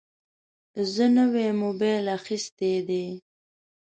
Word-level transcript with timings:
زه 0.93 1.05
نوی 1.17 1.47
موبایل 1.61 2.05
اخیستی 2.17 2.73
دی. 2.87 3.05